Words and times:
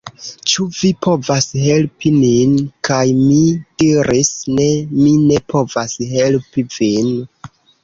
Ĉu 0.51 0.63
vi 0.77 0.89
povas 1.05 1.45
helpi 1.65 2.11
nin?" 2.15 2.55
kaj 2.89 3.03
mi 3.19 3.39
diris: 3.83 4.33
"Ne, 4.57 4.67
mi 5.03 5.15
ne 5.29 5.39
povas 5.55 5.97
helpi 6.17 6.67
vin! 6.81 7.17